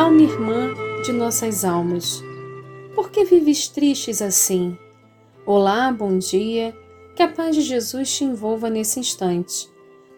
Alma 0.00 0.22
irmã 0.22 0.70
de 1.04 1.12
nossas 1.12 1.62
almas, 1.62 2.22
por 2.94 3.10
que 3.10 3.22
vives 3.22 3.68
tristes 3.68 4.22
assim? 4.22 4.74
Olá, 5.44 5.92
bom 5.92 6.16
dia, 6.16 6.74
que 7.14 7.22
a 7.22 7.28
paz 7.28 7.54
de 7.54 7.60
Jesus 7.60 8.10
te 8.16 8.24
envolva 8.24 8.70
nesse 8.70 8.98
instante. 8.98 9.68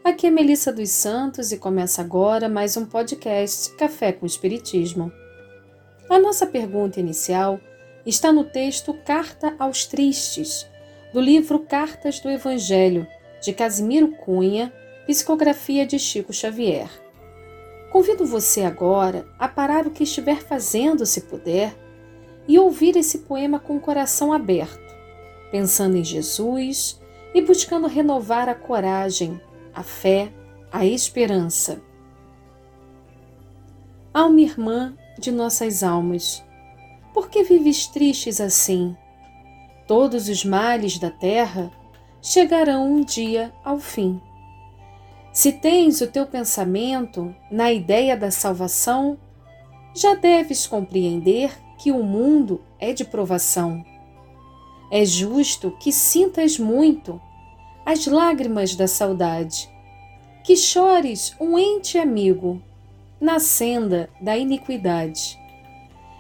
Aqui 0.05 0.29
é 0.29 0.31
Melissa 0.31 0.73
dos 0.73 0.89
Santos 0.91 1.51
e 1.51 1.59
começa 1.59 2.01
agora 2.01 2.49
mais 2.49 2.77
um 2.77 2.87
podcast 2.87 3.75
Café 3.75 4.13
com 4.13 4.25
Espiritismo. 4.25 5.11
A 6.09 6.17
nossa 6.17 6.47
pergunta 6.47 7.01
inicial 7.01 7.59
está 8.07 8.33
no 8.33 8.45
texto 8.45 8.95
Carta 9.05 9.57
aos 9.59 9.85
Tristes, 9.85 10.65
do 11.13 11.21
livro 11.21 11.59
Cartas 11.59 12.21
do 12.21 12.31
Evangelho, 12.31 13.05
de 13.43 13.53
Casimiro 13.53 14.13
Cunha, 14.13 14.73
psicografia 15.09 15.85
de 15.85 15.99
Chico 15.99 16.33
Xavier. 16.33 17.02
Convido 17.93 18.25
você 18.25 18.63
agora 18.63 19.27
a 19.39 19.47
parar 19.47 19.87
o 19.87 19.91
que 19.91 20.05
estiver 20.05 20.41
fazendo, 20.41 21.05
se 21.05 21.21
puder, 21.21 21.77
e 22.49 22.59
ouvir 22.59 22.97
esse 22.97 23.19
poema 23.19 23.61
com 23.61 23.77
o 23.77 23.81
coração 23.81 24.33
aberto, 24.33 24.81
pensando 25.51 25.99
em 25.99 26.03
Jesus 26.03 26.99
e 27.35 27.43
buscando 27.43 27.87
renovar 27.87 28.49
a 28.49 28.55
coragem, 28.55 29.39
a 29.75 29.83
fé, 29.83 30.33
a 30.73 30.87
esperança. 30.87 31.83
Alma 34.15 34.41
irmã 34.41 34.97
de 35.19 35.31
nossas 35.31 35.83
almas, 35.83 36.43
por 37.13 37.29
que 37.29 37.43
vives 37.43 37.87
tristes 37.87 38.41
assim? 38.41 38.97
Todos 39.87 40.31
os 40.31 40.47
males 40.47 40.99
da 40.99 41.11
terra 41.11 41.71
chegarão 42.23 42.91
um 42.91 43.05
dia 43.05 43.53
ao 43.63 43.79
fim. 43.79 44.19
Se 45.33 45.51
tens 45.51 46.03
o 46.03 46.07
teu 46.07 46.27
pensamento 46.27 47.35
na 47.51 47.73
ideia 47.73 48.15
da 48.15 48.31
salvação, 48.31 49.17
já 49.95 50.15
deves 50.15 50.67
compreender 50.67 51.59
que 51.79 51.91
o 51.91 52.03
mundo 52.03 52.61
é 52.79 52.93
de 52.93 53.03
provação. 53.03 53.83
É 54.91 55.07
justo 55.07 55.71
que 55.81 55.91
sintas 55.91 56.59
muito 56.59 57.19
as 57.87 58.07
lágrimas 58.07 58.77
da 58.77 58.87
saudade, 58.87 59.71
que 60.45 60.55
chores 60.55 61.35
um 61.41 61.59
ente 61.59 61.97
amigo 61.97 62.63
na 63.19 63.41
senda 63.41 64.11
da 64.21 64.37
iniquidade. 64.37 65.39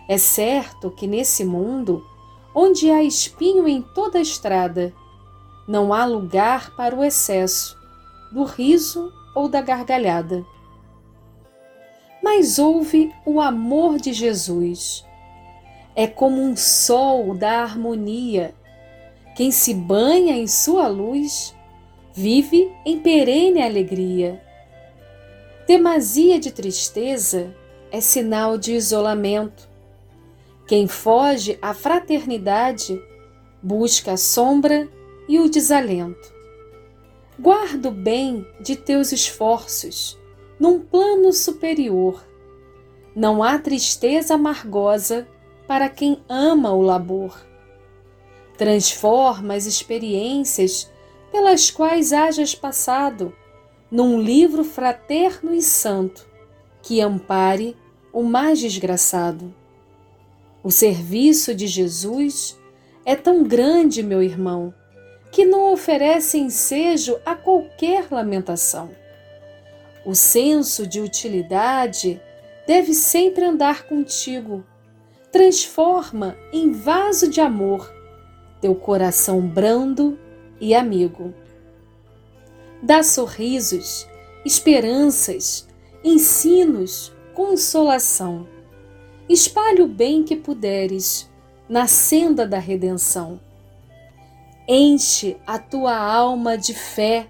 É 0.08 0.16
certo 0.16 0.90
que 0.90 1.06
nesse 1.06 1.44
mundo, 1.44 2.02
onde 2.54 2.90
há 2.90 3.04
espinho 3.04 3.68
em 3.68 3.82
toda 3.82 4.18
a 4.18 4.22
estrada, 4.22 4.90
não 5.68 5.92
há 5.92 6.06
lugar 6.06 6.74
para 6.74 6.96
o 6.96 7.04
excesso 7.04 7.81
do 8.32 8.44
riso 8.44 9.12
ou 9.34 9.48
da 9.48 9.60
gargalhada. 9.60 10.44
Mas 12.22 12.58
ouve 12.58 13.12
o 13.26 13.40
amor 13.40 13.98
de 13.98 14.12
Jesus. 14.12 15.04
É 15.94 16.06
como 16.06 16.40
um 16.40 16.56
sol 16.56 17.34
da 17.34 17.62
harmonia. 17.62 18.54
Quem 19.36 19.50
se 19.50 19.74
banha 19.74 20.36
em 20.36 20.46
sua 20.46 20.88
luz 20.88 21.54
vive 22.14 22.72
em 22.86 22.98
perene 23.00 23.62
alegria. 23.62 24.42
Demasia 25.66 26.38
de 26.38 26.50
tristeza 26.50 27.54
é 27.90 28.00
sinal 28.00 28.56
de 28.56 28.72
isolamento. 28.72 29.68
Quem 30.66 30.86
foge 30.86 31.58
à 31.60 31.74
fraternidade 31.74 33.00
busca 33.62 34.12
a 34.12 34.16
sombra 34.16 34.88
e 35.28 35.38
o 35.38 35.50
desalento. 35.50 36.31
Guarda 37.42 37.88
o 37.88 37.92
bem 37.92 38.46
de 38.60 38.76
teus 38.76 39.10
esforços 39.10 40.16
num 40.60 40.78
plano 40.78 41.32
superior. 41.32 42.24
Não 43.16 43.42
há 43.42 43.58
tristeza 43.58 44.34
amargosa 44.34 45.26
para 45.66 45.88
quem 45.88 46.22
ama 46.28 46.72
o 46.72 46.80
labor. 46.80 47.36
Transforma 48.56 49.54
as 49.54 49.66
experiências 49.66 50.88
pelas 51.32 51.68
quais 51.68 52.12
hajas 52.12 52.54
passado 52.54 53.34
num 53.90 54.20
livro 54.20 54.62
fraterno 54.62 55.52
e 55.52 55.62
santo 55.62 56.24
que 56.80 57.00
ampare 57.00 57.76
o 58.12 58.22
mais 58.22 58.60
desgraçado. 58.60 59.52
O 60.62 60.70
serviço 60.70 61.56
de 61.56 61.66
Jesus 61.66 62.56
é 63.04 63.16
tão 63.16 63.42
grande, 63.42 64.00
meu 64.00 64.22
irmão, 64.22 64.72
que 65.32 65.46
não 65.46 65.72
oferece 65.72 66.36
ensejo 66.36 67.18
a 67.24 67.34
qualquer 67.34 68.06
lamentação. 68.10 68.90
O 70.04 70.14
senso 70.14 70.86
de 70.86 71.00
utilidade 71.00 72.20
deve 72.66 72.92
sempre 72.92 73.46
andar 73.46 73.84
contigo. 73.84 74.62
Transforma 75.32 76.36
em 76.52 76.70
vaso 76.70 77.30
de 77.30 77.40
amor 77.40 77.90
teu 78.60 78.74
coração 78.74 79.40
brando 79.40 80.18
e 80.60 80.74
amigo. 80.74 81.32
Dá 82.82 83.02
sorrisos, 83.02 84.06
esperanças, 84.44 85.66
ensinos, 86.04 87.10
consolação. 87.32 88.46
Espalhe 89.28 89.80
o 89.80 89.88
bem 89.88 90.22
que 90.22 90.36
puderes 90.36 91.30
na 91.68 91.86
senda 91.86 92.46
da 92.46 92.58
redenção 92.58 93.40
Enche 94.66 95.36
a 95.46 95.58
tua 95.58 95.96
alma 95.96 96.56
de 96.56 96.72
fé, 96.72 97.28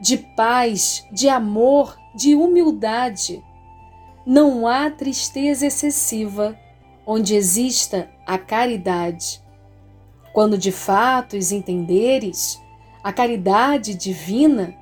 de 0.00 0.16
paz, 0.16 1.06
de 1.12 1.28
amor, 1.28 1.96
de 2.14 2.34
humildade. 2.34 3.44
Não 4.26 4.66
há 4.66 4.90
tristeza 4.90 5.66
excessiva 5.66 6.58
onde 7.06 7.34
exista 7.34 8.10
a 8.26 8.38
caridade. 8.38 9.42
Quando 10.32 10.58
de 10.58 10.70
fato 10.70 11.36
os 11.36 11.52
entenderes 11.52 12.60
a 13.02 13.12
caridade 13.12 13.94
divina, 13.94 14.74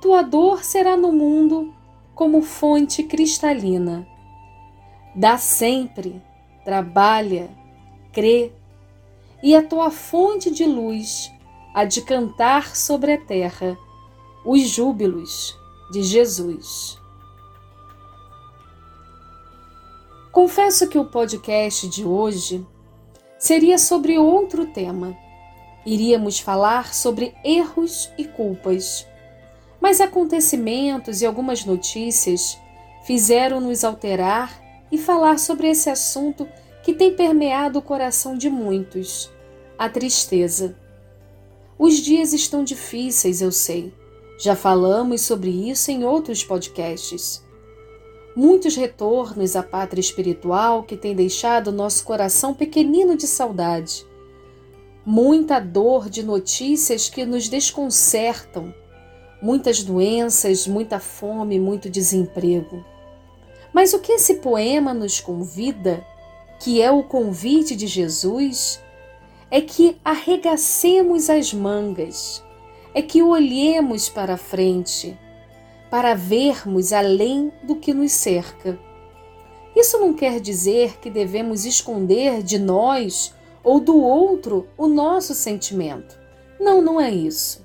tua 0.00 0.22
dor 0.22 0.64
será 0.64 0.96
no 0.96 1.12
mundo 1.12 1.74
como 2.14 2.42
fonte 2.42 3.02
cristalina. 3.02 4.06
Dá 5.14 5.38
sempre, 5.38 6.22
trabalha, 6.64 7.48
crê, 8.12 8.52
e 9.42 9.56
a 9.56 9.62
tua 9.62 9.90
fonte 9.90 10.50
de 10.50 10.64
luz 10.64 11.30
há 11.74 11.84
de 11.84 12.02
cantar 12.02 12.76
sobre 12.76 13.12
a 13.12 13.18
terra 13.18 13.78
os 14.44 14.68
júbilos 14.68 15.56
de 15.90 16.02
Jesus. 16.02 16.98
Confesso 20.32 20.88
que 20.88 20.98
o 20.98 21.04
podcast 21.04 21.88
de 21.88 22.04
hoje 22.04 22.64
seria 23.38 23.78
sobre 23.78 24.18
outro 24.18 24.66
tema. 24.66 25.16
Iríamos 25.84 26.38
falar 26.38 26.94
sobre 26.94 27.34
erros 27.42 28.10
e 28.16 28.24
culpas. 28.24 29.06
Mas 29.80 30.00
acontecimentos 30.00 31.22
e 31.22 31.26
algumas 31.26 31.64
notícias 31.64 32.58
fizeram-nos 33.02 33.82
alterar 33.82 34.60
e 34.92 34.98
falar 34.98 35.38
sobre 35.38 35.68
esse 35.68 35.88
assunto 35.88 36.46
que 36.82 36.94
tem 36.94 37.14
permeado 37.14 37.78
o 37.78 37.82
coração 37.82 38.36
de 38.36 38.48
muitos 38.48 39.30
a 39.80 39.88
tristeza. 39.88 40.76
Os 41.78 41.96
dias 41.96 42.34
estão 42.34 42.62
difíceis, 42.62 43.40
eu 43.40 43.50
sei. 43.50 43.94
Já 44.38 44.54
falamos 44.54 45.22
sobre 45.22 45.48
isso 45.70 45.90
em 45.90 46.04
outros 46.04 46.44
podcasts. 46.44 47.42
Muitos 48.36 48.76
retornos 48.76 49.56
à 49.56 49.62
pátria 49.62 50.02
espiritual 50.02 50.82
que 50.82 50.98
tem 50.98 51.14
deixado 51.14 51.72
nosso 51.72 52.04
coração 52.04 52.52
pequenino 52.52 53.16
de 53.16 53.26
saudade. 53.26 54.06
Muita 55.02 55.58
dor 55.58 56.10
de 56.10 56.22
notícias 56.22 57.08
que 57.08 57.24
nos 57.24 57.48
desconcertam. 57.48 58.74
Muitas 59.40 59.82
doenças, 59.82 60.66
muita 60.66 61.00
fome, 61.00 61.58
muito 61.58 61.88
desemprego. 61.88 62.84
Mas 63.72 63.94
o 63.94 63.98
que 63.98 64.12
esse 64.12 64.34
poema 64.34 64.92
nos 64.92 65.20
convida 65.20 66.06
que 66.60 66.82
é 66.82 66.90
o 66.90 67.02
convite 67.02 67.74
de 67.74 67.86
Jesus, 67.86 68.80
é 69.50 69.62
que 69.62 69.98
arregacemos 70.04 71.30
as 71.30 71.54
mangas, 71.54 72.44
é 72.94 73.00
que 73.00 73.22
olhemos 73.22 74.10
para 74.10 74.36
frente, 74.36 75.18
para 75.90 76.14
vermos 76.14 76.92
além 76.92 77.50
do 77.62 77.76
que 77.76 77.94
nos 77.94 78.12
cerca. 78.12 78.78
Isso 79.74 79.98
não 79.98 80.12
quer 80.12 80.38
dizer 80.38 80.98
que 81.00 81.08
devemos 81.08 81.64
esconder 81.64 82.42
de 82.42 82.58
nós 82.58 83.34
ou 83.64 83.80
do 83.80 83.98
outro 83.98 84.68
o 84.76 84.86
nosso 84.86 85.34
sentimento. 85.34 86.18
Não, 86.60 86.82
não 86.82 87.00
é 87.00 87.10
isso. 87.10 87.64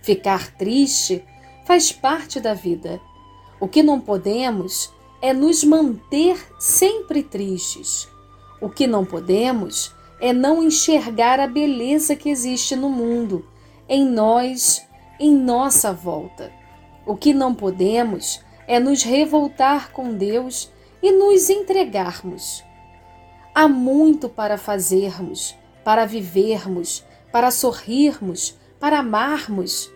Ficar 0.00 0.56
triste 0.56 1.24
faz 1.66 1.90
parte 1.90 2.38
da 2.38 2.54
vida. 2.54 3.00
O 3.60 3.66
que 3.66 3.82
não 3.82 4.00
podemos 4.00 4.92
é 5.20 5.32
nos 5.32 5.64
manter 5.64 6.38
sempre 6.58 7.22
tristes. 7.22 8.08
O 8.60 8.68
que 8.68 8.86
não 8.86 9.04
podemos 9.04 9.94
é 10.20 10.32
não 10.32 10.62
enxergar 10.62 11.40
a 11.40 11.46
beleza 11.46 12.16
que 12.16 12.28
existe 12.28 12.74
no 12.74 12.88
mundo, 12.88 13.46
em 13.88 14.04
nós, 14.04 14.86
em 15.18 15.34
nossa 15.34 15.92
volta. 15.92 16.52
O 17.06 17.16
que 17.16 17.32
não 17.32 17.54
podemos 17.54 18.40
é 18.66 18.78
nos 18.78 19.02
revoltar 19.02 19.92
com 19.92 20.12
Deus 20.14 20.70
e 21.02 21.12
nos 21.12 21.48
entregarmos. 21.48 22.64
Há 23.54 23.66
muito 23.66 24.28
para 24.28 24.58
fazermos, 24.58 25.56
para 25.84 26.04
vivermos, 26.04 27.04
para 27.32 27.50
sorrirmos, 27.50 28.56
para 28.78 28.98
amarmos, 28.98 29.90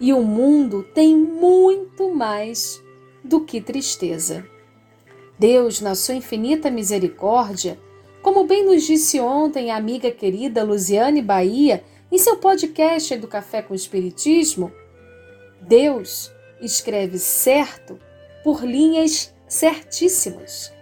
e 0.00 0.12
o 0.12 0.22
mundo 0.22 0.82
tem 0.94 1.16
muito 1.16 2.14
mais 2.14 2.82
do 3.22 3.44
que 3.44 3.60
tristeza. 3.60 4.51
Deus, 5.38 5.80
na 5.80 5.94
sua 5.94 6.14
infinita 6.14 6.70
misericórdia, 6.70 7.78
como 8.22 8.46
bem 8.46 8.64
nos 8.64 8.84
disse 8.84 9.18
ontem 9.18 9.70
a 9.70 9.76
amiga 9.76 10.10
querida 10.10 10.62
Luziane 10.62 11.20
Bahia 11.20 11.82
em 12.10 12.18
seu 12.18 12.36
podcast 12.36 13.16
do 13.16 13.26
Café 13.26 13.62
com 13.62 13.74
Espiritismo, 13.74 14.70
Deus 15.60 16.30
escreve 16.60 17.18
certo 17.18 17.98
por 18.44 18.64
linhas 18.64 19.34
certíssimas. 19.48 20.72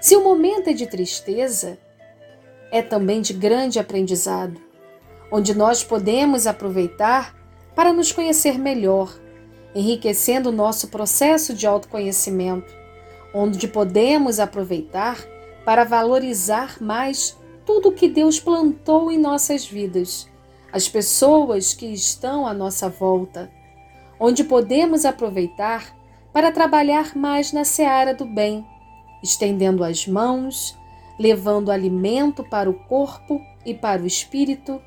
Se 0.00 0.16
o 0.16 0.22
momento 0.22 0.68
é 0.68 0.72
de 0.72 0.86
tristeza, 0.86 1.78
é 2.70 2.82
também 2.82 3.20
de 3.20 3.32
grande 3.32 3.78
aprendizado, 3.78 4.60
onde 5.30 5.54
nós 5.54 5.82
podemos 5.82 6.46
aproveitar 6.46 7.34
para 7.74 7.92
nos 7.92 8.12
conhecer 8.12 8.58
melhor, 8.58 9.18
enriquecendo 9.74 10.48
o 10.48 10.52
nosso 10.52 10.88
processo 10.88 11.54
de 11.54 11.66
autoconhecimento, 11.66 12.79
onde 13.34 13.68
podemos 13.68 14.40
aproveitar 14.40 15.18
para 15.64 15.84
valorizar 15.84 16.82
mais 16.82 17.38
tudo 17.64 17.92
que 17.92 18.08
Deus 18.08 18.40
plantou 18.40 19.10
em 19.10 19.18
nossas 19.18 19.66
vidas, 19.66 20.28
as 20.72 20.88
pessoas 20.88 21.74
que 21.74 21.86
estão 21.86 22.46
à 22.46 22.54
nossa 22.54 22.88
volta, 22.88 23.50
onde 24.18 24.44
podemos 24.44 25.04
aproveitar 25.04 25.96
para 26.32 26.52
trabalhar 26.52 27.16
mais 27.16 27.52
na 27.52 27.64
seara 27.64 28.14
do 28.14 28.24
bem, 28.24 28.64
estendendo 29.22 29.84
as 29.84 30.06
mãos, 30.06 30.76
levando 31.18 31.70
alimento 31.70 32.42
para 32.42 32.70
o 32.70 32.74
corpo 32.74 33.40
e 33.64 33.74
para 33.74 34.02
o 34.02 34.06
espírito 34.06 34.80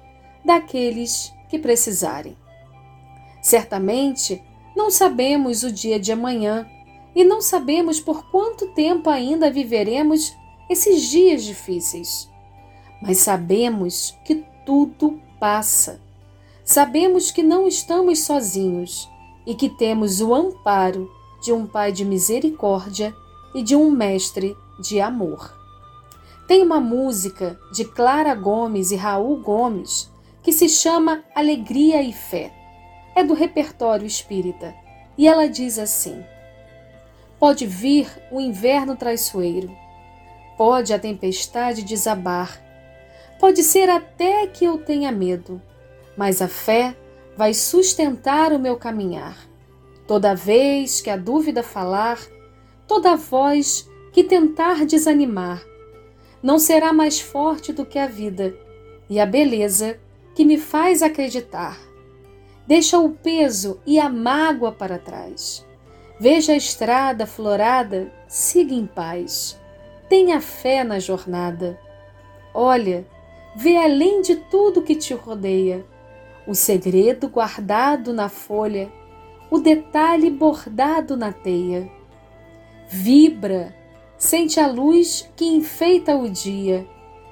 daqueles 0.43 1.33
que 1.49 1.59
precisarem. 1.59 2.35
Certamente 3.41 4.41
não 4.75 4.89
sabemos 4.89 5.63
o 5.63 5.71
dia 5.71 5.99
de 5.99 6.11
amanhã 6.11 6.67
e 7.15 7.23
não 7.23 7.41
sabemos 7.41 7.99
por 7.99 8.29
quanto 8.29 8.67
tempo 8.73 9.09
ainda 9.09 9.51
viveremos 9.51 10.35
esses 10.69 11.03
dias 11.03 11.43
difíceis. 11.43 12.29
Mas 13.01 13.19
sabemos 13.19 14.17
que 14.25 14.43
tudo 14.65 15.19
passa. 15.39 16.01
Sabemos 16.63 17.31
que 17.31 17.43
não 17.43 17.67
estamos 17.67 18.19
sozinhos 18.19 19.09
e 19.45 19.53
que 19.53 19.69
temos 19.69 20.21
o 20.21 20.33
amparo 20.33 21.11
de 21.41 21.51
um 21.51 21.67
Pai 21.67 21.91
de 21.91 22.05
misericórdia 22.05 23.13
e 23.53 23.61
de 23.61 23.75
um 23.75 23.91
Mestre 23.91 24.55
de 24.79 25.01
amor. 25.01 25.53
Tem 26.47 26.61
uma 26.61 26.79
música 26.79 27.59
de 27.73 27.85
Clara 27.85 28.33
Gomes 28.33 28.91
e 28.91 28.95
Raul 28.95 29.37
Gomes 29.41 30.11
que 30.41 30.51
se 30.51 30.67
chama 30.67 31.23
Alegria 31.35 32.01
e 32.01 32.11
Fé. 32.11 32.53
É 33.15 33.23
do 33.23 33.33
repertório 33.33 34.05
espírita 34.07 34.73
e 35.17 35.27
ela 35.27 35.47
diz 35.47 35.77
assim: 35.77 36.23
Pode 37.43 37.65
vir 37.65 38.07
o 38.31 38.39
inverno 38.39 38.95
traiçoeiro, 38.95 39.69
pode 40.57 40.93
a 40.93 40.97
tempestade 40.97 41.83
desabar, 41.83 42.57
pode 43.37 43.61
ser 43.63 43.89
até 43.89 44.47
que 44.47 44.63
eu 44.63 44.77
tenha 44.77 45.11
medo, 45.11 45.61
mas 46.15 46.41
a 46.41 46.47
fé 46.47 46.95
vai 47.35 47.53
sustentar 47.53 48.53
o 48.53 48.59
meu 48.59 48.77
caminhar. 48.77 49.37
Toda 50.07 50.33
vez 50.33 51.01
que 51.01 51.09
a 51.09 51.17
dúvida 51.17 51.61
falar, 51.61 52.17
toda 52.87 53.17
voz 53.17 53.89
que 54.13 54.23
tentar 54.23 54.85
desanimar, 54.85 55.61
não 56.41 56.57
será 56.57 56.93
mais 56.93 57.19
forte 57.19 57.73
do 57.73 57.85
que 57.85 57.99
a 57.99 58.07
vida 58.07 58.55
e 59.09 59.19
a 59.19 59.25
beleza 59.25 59.99
que 60.33 60.45
me 60.45 60.57
faz 60.57 61.03
acreditar. 61.03 61.77
Deixa 62.65 62.97
o 62.99 63.09
peso 63.09 63.81
e 63.85 63.99
a 63.99 64.07
mágoa 64.07 64.71
para 64.71 64.97
trás. 64.97 65.65
Veja 66.19 66.53
a 66.53 66.55
estrada 66.55 67.25
florada, 67.25 68.11
siga 68.27 68.73
em 68.73 68.85
paz. 68.85 69.59
Tenha 70.07 70.39
fé 70.39 70.83
na 70.83 70.99
jornada. 70.99 71.79
Olha, 72.53 73.05
vê 73.55 73.77
além 73.77 74.21
de 74.21 74.35
tudo 74.35 74.83
que 74.83 74.95
te 74.95 75.13
rodeia, 75.13 75.83
o 76.47 76.53
segredo 76.53 77.27
guardado 77.27 78.13
na 78.13 78.29
folha, 78.29 78.91
o 79.49 79.57
detalhe 79.57 80.29
bordado 80.29 81.17
na 81.17 81.33
teia. 81.33 81.89
Vibra, 82.87 83.75
sente 84.15 84.59
a 84.59 84.67
luz 84.67 85.27
que 85.35 85.45
enfeita 85.45 86.15
o 86.15 86.29
dia 86.29 86.87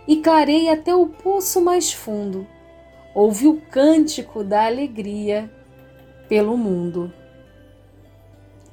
e 0.08 0.18
clareia 0.18 0.74
até 0.74 0.96
o 0.96 1.06
poço 1.06 1.62
mais 1.62 1.94
fundo. 1.94 2.48
Ouve 3.14 3.48
o 3.48 3.62
cântico 3.62 4.44
da 4.44 4.66
alegria 4.66 5.52
pelo 6.28 6.58
mundo 6.58 7.14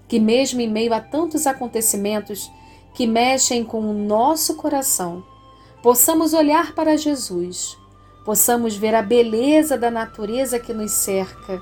que, 0.08 0.18
mesmo 0.18 0.60
em 0.60 0.68
meio 0.68 0.92
a 0.94 1.00
tantos 1.00 1.46
acontecimentos 1.46 2.50
que 2.94 3.06
mexem 3.06 3.62
com 3.62 3.80
o 3.80 3.92
nosso 3.92 4.56
coração, 4.56 5.22
possamos 5.82 6.32
olhar 6.32 6.74
para 6.74 6.96
Jesus, 6.96 7.76
possamos 8.24 8.76
ver 8.76 8.94
a 8.94 9.02
beleza 9.02 9.76
da 9.76 9.90
natureza 9.90 10.58
que 10.58 10.72
nos 10.72 10.92
cerca 10.92 11.60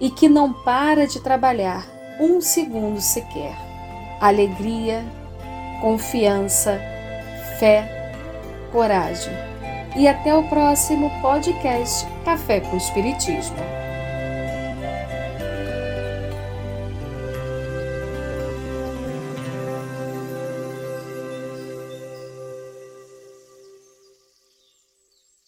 e 0.00 0.10
que 0.10 0.28
não 0.28 0.52
para 0.52 1.06
de 1.06 1.20
trabalhar 1.20 1.86
um 2.20 2.40
segundo 2.40 3.00
sequer. 3.00 3.56
Alegria, 4.20 5.04
confiança, 5.80 6.80
fé, 7.58 8.12
coragem. 8.70 9.32
E 9.96 10.08
até 10.08 10.34
o 10.34 10.48
próximo 10.48 11.10
podcast 11.20 12.06
Café 12.24 12.60
com 12.60 12.76
Espiritismo. 12.76 13.81